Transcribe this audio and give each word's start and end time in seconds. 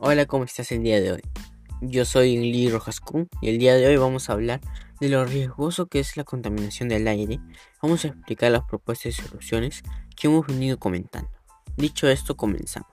Hola, 0.00 0.26
¿cómo 0.26 0.44
estás 0.44 0.70
el 0.70 0.84
día 0.84 1.00
de 1.00 1.10
hoy? 1.10 1.22
Yo 1.80 2.04
soy 2.04 2.36
Lee 2.36 2.70
Rojas 2.70 3.00
y 3.42 3.48
el 3.48 3.58
día 3.58 3.74
de 3.74 3.84
hoy 3.88 3.96
vamos 3.96 4.30
a 4.30 4.34
hablar 4.34 4.60
de 5.00 5.08
lo 5.08 5.24
riesgoso 5.24 5.88
que 5.88 5.98
es 5.98 6.16
la 6.16 6.22
contaminación 6.22 6.88
del 6.88 7.08
aire. 7.08 7.40
Vamos 7.82 8.04
a 8.04 8.08
explicar 8.08 8.52
las 8.52 8.62
propuestas 8.62 9.18
y 9.18 9.22
soluciones 9.22 9.82
que 10.14 10.28
hemos 10.28 10.46
venido 10.46 10.78
comentando. 10.78 11.32
Dicho 11.76 12.06
esto, 12.06 12.36
comenzamos. 12.36 12.92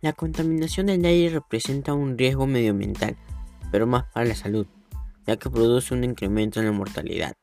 La 0.00 0.14
contaminación 0.14 0.86
del 0.86 1.04
aire 1.04 1.28
representa 1.28 1.92
un 1.92 2.16
riesgo 2.16 2.46
medioambiental, 2.46 3.18
pero 3.70 3.86
más 3.86 4.04
para 4.14 4.24
la 4.24 4.34
salud, 4.34 4.66
ya 5.26 5.36
que 5.36 5.50
produce 5.50 5.92
un 5.92 6.04
incremento 6.04 6.58
en 6.58 6.66
la 6.66 6.72
mortalidad, 6.72 7.34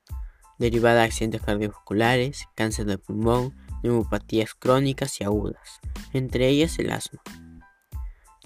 derivada 0.57 1.01
de 1.01 1.05
accidentes 1.05 1.43
cardiovasculares, 1.43 2.47
cáncer 2.55 2.87
de 2.87 2.97
pulmón, 2.97 3.55
neumopatías 3.83 4.55
crónicas 4.55 5.21
y 5.21 5.23
agudas, 5.23 5.79
entre 6.13 6.47
ellas 6.47 6.79
el 6.79 6.89
asma. 6.89 7.21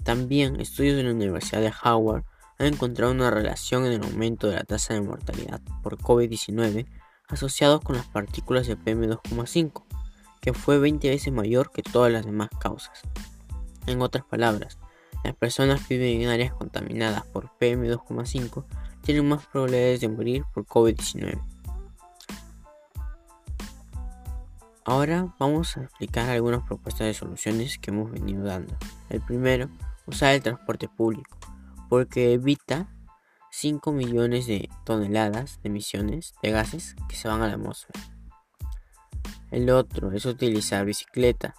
También 0.04 0.60
estudios 0.60 0.96
de 0.96 1.02
la 1.02 1.12
Universidad 1.12 1.62
de 1.62 1.72
Howard 1.82 2.24
han 2.58 2.66
encontrado 2.66 3.12
una 3.12 3.30
relación 3.30 3.86
en 3.86 3.92
el 3.92 4.04
aumento 4.04 4.48
de 4.48 4.56
la 4.56 4.64
tasa 4.64 4.94
de 4.94 5.00
mortalidad 5.00 5.60
por 5.82 5.98
COVID-19 5.98 6.86
asociados 7.28 7.80
con 7.80 7.96
las 7.96 8.06
partículas 8.06 8.66
de 8.66 8.76
PM2,5, 8.76 9.84
que 10.42 10.52
fue 10.52 10.78
20 10.78 11.08
veces 11.08 11.32
mayor 11.32 11.72
que 11.72 11.82
todas 11.82 12.12
las 12.12 12.26
demás 12.26 12.50
causas. 12.60 13.00
En 13.86 14.02
otras 14.02 14.24
palabras, 14.24 14.78
las 15.24 15.34
personas 15.34 15.86
que 15.86 15.96
viven 15.96 16.22
en 16.22 16.28
áreas 16.28 16.52
contaminadas 16.52 17.24
por 17.24 17.50
PM2,5 17.58 18.64
tienen 19.00 19.26
más 19.26 19.46
probabilidades 19.46 20.02
de 20.02 20.08
morir 20.08 20.44
por 20.52 20.66
COVID-19. 20.66 21.40
Ahora 24.84 25.34
vamos 25.38 25.78
a 25.78 25.84
explicar 25.84 26.28
algunas 26.28 26.62
propuestas 26.62 27.06
de 27.06 27.14
soluciones 27.14 27.78
que 27.78 27.90
hemos 27.90 28.10
venido 28.10 28.44
dando. 28.44 28.76
El 29.08 29.22
primero 29.22 29.70
usar 30.06 30.34
el 30.34 30.42
transporte 30.42 30.88
público, 30.88 31.38
porque 31.88 32.32
evita 32.32 32.88
5 33.50 33.92
millones 33.92 34.46
de 34.46 34.68
toneladas 34.84 35.60
de 35.62 35.68
emisiones 35.68 36.34
de 36.42 36.50
gases 36.50 36.96
que 37.08 37.16
se 37.16 37.28
van 37.28 37.42
a 37.42 37.48
la 37.48 37.54
atmósfera. 37.54 38.00
El 39.50 39.70
otro 39.70 40.10
es 40.12 40.26
utilizar 40.26 40.84
bicicleta, 40.84 41.54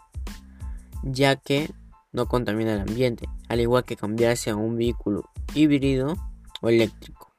ya 1.03 1.37
que 1.37 1.71
no 2.11 2.27
contamina 2.27 2.73
el 2.73 2.81
ambiente, 2.81 3.27
al 3.47 3.61
igual 3.61 3.85
que 3.85 3.95
cambiarse 3.95 4.49
a 4.49 4.55
un 4.55 4.77
vehículo 4.77 5.29
híbrido 5.53 6.15
o 6.61 6.69
eléctrico. 6.69 7.31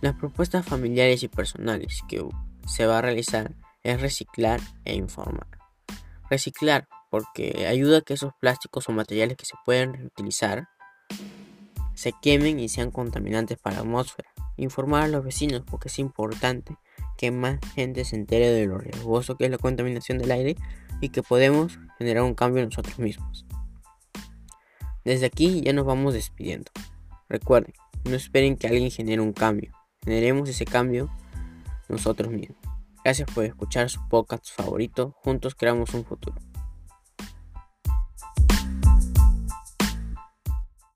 Las 0.00 0.14
propuestas 0.16 0.66
familiares 0.66 1.22
y 1.22 1.28
personales 1.28 2.02
que 2.08 2.28
se 2.66 2.86
va 2.86 2.98
a 2.98 3.02
realizar 3.02 3.54
es 3.84 4.00
reciclar 4.00 4.60
e 4.84 4.96
informar. 4.96 5.46
Reciclar 6.28 6.88
porque 7.12 7.66
ayuda 7.68 7.98
a 7.98 8.00
que 8.00 8.14
esos 8.14 8.32
plásticos 8.40 8.88
o 8.88 8.92
materiales 8.92 9.36
que 9.36 9.44
se 9.44 9.52
pueden 9.66 9.92
reutilizar 9.92 10.66
se 11.92 12.14
quemen 12.22 12.58
y 12.58 12.70
sean 12.70 12.90
contaminantes 12.90 13.58
para 13.58 13.76
la 13.76 13.82
atmósfera. 13.82 14.30
Informar 14.56 15.02
a 15.02 15.08
los 15.08 15.22
vecinos 15.22 15.62
porque 15.70 15.88
es 15.88 15.98
importante 15.98 16.74
que 17.18 17.30
más 17.30 17.60
gente 17.74 18.06
se 18.06 18.16
entere 18.16 18.48
de 18.48 18.64
lo 18.64 18.78
riesgoso 18.78 19.36
que 19.36 19.44
es 19.44 19.50
la 19.50 19.58
contaminación 19.58 20.16
del 20.16 20.30
aire 20.30 20.56
y 21.02 21.10
que 21.10 21.22
podemos 21.22 21.78
generar 21.98 22.22
un 22.22 22.34
cambio 22.34 22.64
nosotros 22.64 22.98
mismos. 22.98 23.44
Desde 25.04 25.26
aquí 25.26 25.60
ya 25.60 25.74
nos 25.74 25.84
vamos 25.84 26.14
despidiendo. 26.14 26.70
Recuerden, 27.28 27.74
no 28.04 28.14
esperen 28.14 28.56
que 28.56 28.68
alguien 28.68 28.90
genere 28.90 29.20
un 29.20 29.34
cambio. 29.34 29.70
Generemos 30.02 30.48
ese 30.48 30.64
cambio 30.64 31.10
nosotros 31.90 32.32
mismos. 32.32 32.56
Gracias 33.04 33.30
por 33.34 33.44
escuchar 33.44 33.90
su 33.90 34.00
podcast 34.08 34.46
favorito. 34.50 35.14
Juntos 35.22 35.54
creamos 35.54 35.92
un 35.92 36.06
futuro. 36.06 36.40